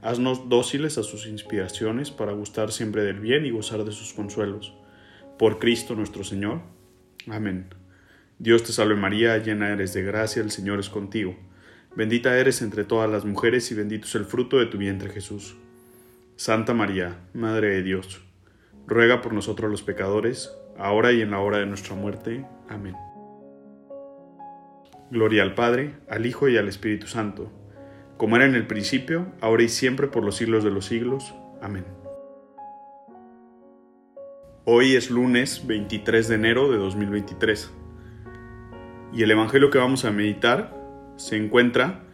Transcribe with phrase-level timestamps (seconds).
[0.00, 4.72] Haznos dóciles a sus inspiraciones para gustar siempre del bien y gozar de sus consuelos.
[5.38, 6.60] Por Cristo nuestro Señor.
[7.28, 7.66] Amén.
[8.38, 11.36] Dios te salve María, llena eres de gracia, el Señor es contigo.
[11.96, 15.56] Bendita eres entre todas las mujeres y bendito es el fruto de tu vientre Jesús.
[16.36, 18.20] Santa María, Madre de Dios,
[18.86, 22.46] ruega por nosotros los pecadores, ahora y en la hora de nuestra muerte.
[22.68, 22.94] Amén.
[25.10, 27.50] Gloria al Padre, al Hijo y al Espíritu Santo
[28.18, 31.34] como era en el principio, ahora y siempre por los siglos de los siglos.
[31.62, 31.86] Amén.
[34.64, 37.72] Hoy es lunes 23 de enero de 2023
[39.14, 40.76] y el Evangelio que vamos a meditar
[41.16, 42.04] se encuentra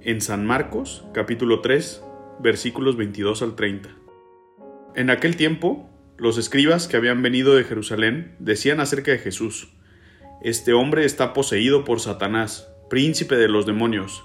[0.00, 2.02] en San Marcos capítulo 3
[2.40, 3.90] versículos 22 al 30.
[4.96, 9.74] En aquel tiempo, los escribas que habían venido de Jerusalén decían acerca de Jesús,
[10.42, 14.24] Este hombre está poseído por Satanás, príncipe de los demonios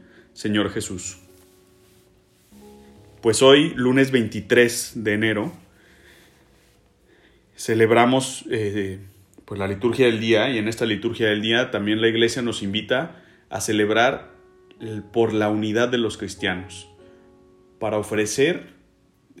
[0.33, 1.17] Señor Jesús.
[3.21, 5.51] Pues hoy, lunes 23 de enero,
[7.55, 8.99] celebramos eh,
[9.45, 12.63] pues la liturgia del día y en esta liturgia del día también la iglesia nos
[12.63, 14.31] invita a celebrar
[15.13, 16.89] por la unidad de los cristianos,
[17.79, 18.73] para ofrecer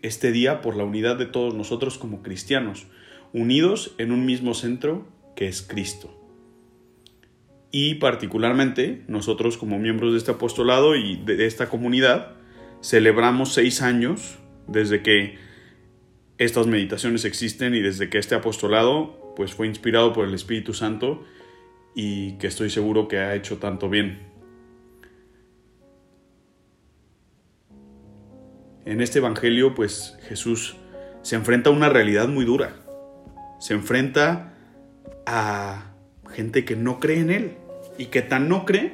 [0.03, 2.85] este día por la unidad de todos nosotros como cristianos,
[3.33, 6.20] unidos en un mismo centro que es Cristo
[7.71, 12.33] y particularmente nosotros como miembros de este apostolado y de esta comunidad
[12.81, 15.37] celebramos seis años desde que
[16.37, 21.23] estas meditaciones existen y desde que este apostolado pues fue inspirado por el Espíritu Santo
[21.95, 24.19] y que estoy seguro que ha hecho tanto bien.
[28.85, 30.75] En este evangelio pues Jesús
[31.21, 32.75] se enfrenta a una realidad muy dura.
[33.59, 34.57] Se enfrenta
[35.25, 35.93] a
[36.31, 37.57] gente que no cree en él
[38.01, 38.93] y que tan no cree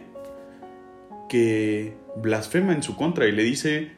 [1.29, 3.93] que blasfema en su contra y le dice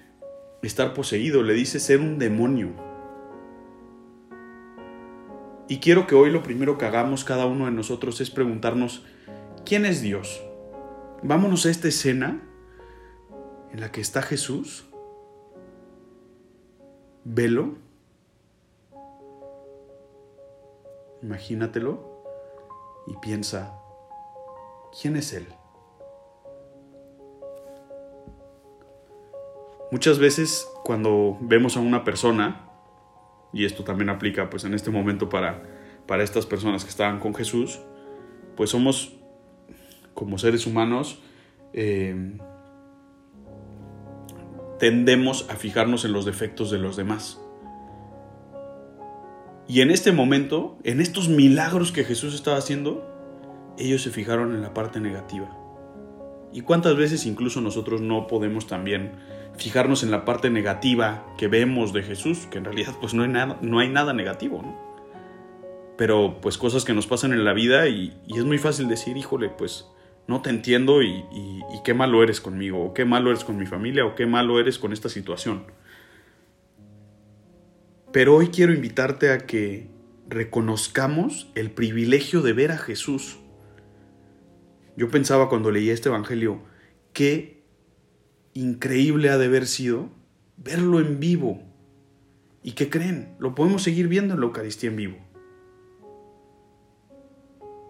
[0.62, 2.70] estar poseído, le dice ser un demonio.
[5.68, 9.04] Y quiero que hoy lo primero que hagamos cada uno de nosotros es preguntarnos,
[9.66, 10.44] ¿quién es Dios?
[11.24, 12.44] Vámonos a esta escena
[13.72, 14.86] en la que está Jesús.
[17.24, 17.80] Velo.
[21.24, 22.24] Imagínatelo
[23.08, 23.74] y piensa,
[25.00, 25.48] ¿Quién es Él?
[29.92, 32.70] Muchas veces cuando vemos a una persona,
[33.52, 35.64] y esto también aplica pues en este momento para,
[36.06, 37.80] para estas personas que estaban con Jesús,
[38.56, 39.14] pues somos
[40.14, 41.22] como seres humanos,
[41.74, 42.38] eh,
[44.80, 47.40] tendemos a fijarnos en los defectos de los demás.
[49.68, 53.09] Y en este momento, en estos milagros que Jesús estaba haciendo,
[53.80, 55.50] ellos se fijaron en la parte negativa.
[56.52, 59.14] ¿Y cuántas veces incluso nosotros no podemos también
[59.58, 63.30] fijarnos en la parte negativa que vemos de Jesús, que en realidad pues no hay
[63.30, 64.90] nada, no hay nada negativo, ¿no?
[65.98, 69.50] Pero pues cosas que nos pasan en la vida y, es muy fácil decir, híjole,
[69.50, 69.86] pues
[70.28, 73.66] no te entiendo y, y, qué malo eres conmigo, o qué malo eres con mi
[73.66, 75.66] familia, o qué malo eres con esta situación.
[78.14, 79.90] Pero hoy quiero invitarte a que
[80.30, 83.40] reconozcamos el privilegio de ver a Jesús
[85.00, 86.62] yo pensaba cuando leía este Evangelio,
[87.14, 87.64] qué
[88.54, 90.10] increíble ha de haber sido
[90.58, 91.64] verlo en vivo,
[92.64, 93.36] ¿Y qué creen?
[93.40, 95.18] Lo podemos seguir viendo en la Eucaristía en vivo.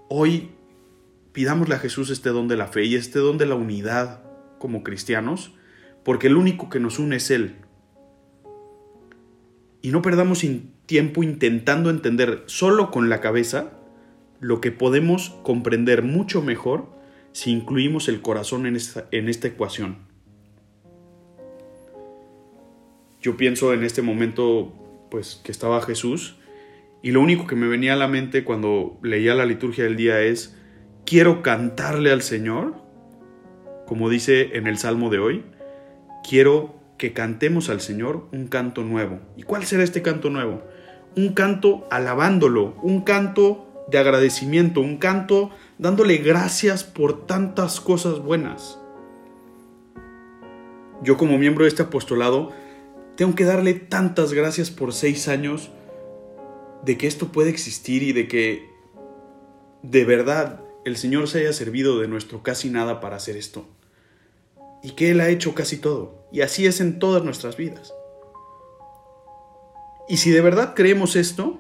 [0.10, 0.52] Hoy
[1.34, 4.24] pidámosle a Jesús este don de la fe y este don de la unidad
[4.60, 5.56] como cristianos,
[6.04, 7.56] porque el único que nos une es Él.
[9.82, 10.46] Y no perdamos
[10.86, 13.72] tiempo intentando entender solo con la cabeza
[14.40, 16.99] lo que podemos comprender mucho mejor
[17.32, 19.98] si incluimos el corazón en esta, en esta ecuación.
[23.22, 24.74] Yo pienso en este momento
[25.12, 26.38] pues que estaba Jesús
[27.02, 30.22] y lo único que me venía a la mente cuando leía la liturgia del día
[30.22, 30.56] es
[31.06, 32.76] quiero cantarle al Señor,
[33.88, 35.44] como dice en el Salmo de hoy,
[36.28, 39.20] quiero que cantemos al Señor un canto nuevo.
[39.38, 40.64] ¿Y cuál será este canto nuevo?
[41.16, 48.78] Un canto alabándolo, un canto de agradecimiento, un canto dándole gracias por tantas cosas buenas.
[51.02, 52.52] Yo como miembro de este apostolado
[53.16, 55.72] tengo que darle tantas gracias por seis años
[56.84, 58.70] de que esto puede existir y de que
[59.82, 63.66] de verdad el Señor se haya servido de nuestro casi nada para hacer esto.
[64.84, 66.26] Y que Él ha hecho casi todo.
[66.32, 67.94] Y así es en todas nuestras vidas.
[70.10, 71.58] Y si de verdad creemos esto,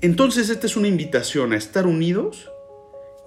[0.00, 2.50] entonces esta es una invitación a estar unidos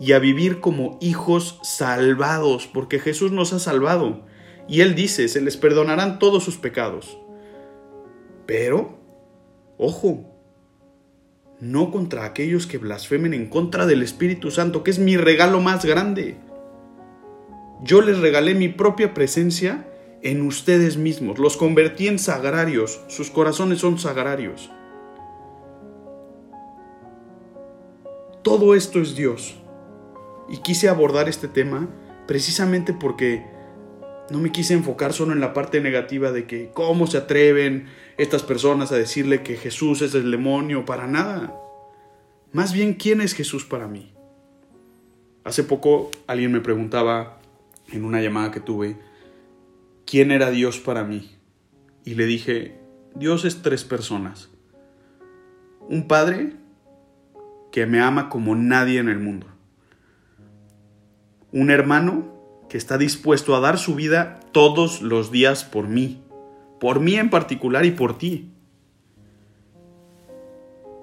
[0.02, 4.26] y a vivir como hijos salvados, porque Jesús nos ha salvado.
[4.68, 7.20] Y Él dice, se les perdonarán todos sus pecados.
[8.48, 8.98] Pero,
[9.78, 10.26] ojo,
[11.60, 15.86] no contra aquellos que blasfemen en contra del Espíritu Santo, que es mi regalo más
[15.86, 16.38] grande.
[17.84, 19.88] Yo les regalé mi propia presencia
[20.24, 24.72] en ustedes mismos, los convertí en sagrarios, sus corazones son sagrarios.
[28.42, 29.61] Todo esto es Dios.
[30.52, 31.88] Y quise abordar este tema
[32.28, 33.46] precisamente porque
[34.30, 37.88] no me quise enfocar solo en la parte negativa de que cómo se atreven
[38.18, 41.56] estas personas a decirle que Jesús es el demonio, para nada.
[42.52, 44.14] Más bien, ¿quién es Jesús para mí?
[45.46, 47.40] Hace poco alguien me preguntaba
[47.90, 48.98] en una llamada que tuve,
[50.06, 51.32] ¿quién era Dios para mí?
[52.04, 52.78] Y le dije,
[53.16, 54.50] Dios es tres personas.
[55.88, 56.54] Un padre
[57.72, 59.48] que me ama como nadie en el mundo
[61.52, 62.26] un hermano
[62.70, 66.22] que está dispuesto a dar su vida todos los días por mí,
[66.80, 68.50] por mí en particular y por ti.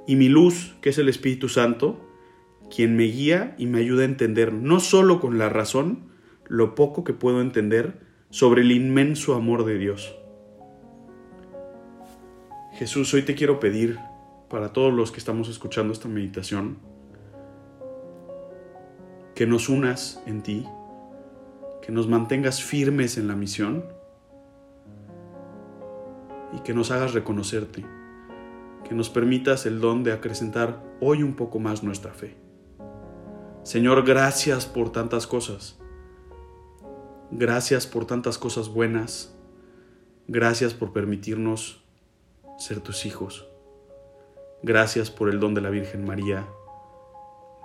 [0.07, 2.01] Y mi luz, que es el Espíritu Santo,
[2.75, 6.09] quien me guía y me ayuda a entender, no solo con la razón,
[6.47, 8.01] lo poco que puedo entender
[8.31, 10.15] sobre el inmenso amor de Dios.
[12.73, 13.99] Jesús, hoy te quiero pedir,
[14.49, 16.79] para todos los que estamos escuchando esta meditación,
[19.39, 20.67] que nos unas en ti,
[21.81, 23.85] que nos mantengas firmes en la misión
[26.53, 27.85] y que nos hagas reconocerte,
[28.83, 32.35] que nos permitas el don de acrecentar hoy un poco más nuestra fe.
[33.63, 35.79] Señor, gracias por tantas cosas.
[37.31, 39.39] Gracias por tantas cosas buenas.
[40.27, 41.85] Gracias por permitirnos
[42.59, 43.47] ser tus hijos.
[44.65, 46.49] Gracias por el don de la Virgen María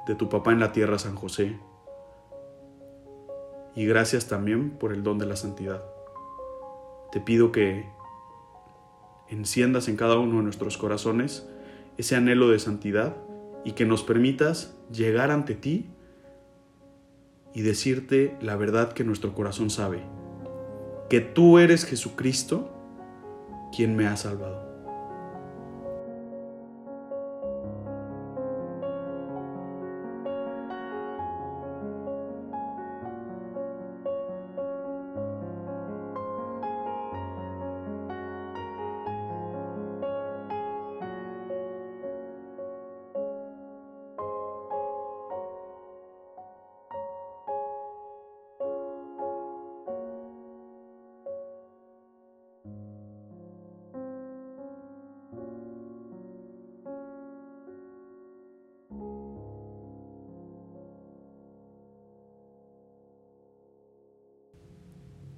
[0.08, 1.58] de tu papá en la tierra, San José.
[3.76, 5.84] Y gracias también por el don de la santidad.
[7.12, 7.86] Te pido que
[9.30, 11.48] enciendas en cada uno de nuestros corazones
[11.98, 13.16] ese anhelo de santidad
[13.64, 15.90] y que nos permitas llegar ante ti
[17.54, 20.04] y decirte la verdad que nuestro corazón sabe,
[21.10, 22.72] que tú eres Jesucristo
[23.76, 24.73] quien me ha salvado.